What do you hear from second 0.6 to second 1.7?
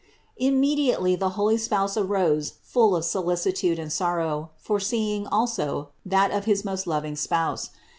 diately the holy